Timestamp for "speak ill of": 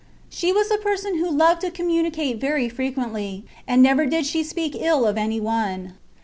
4.43-5.15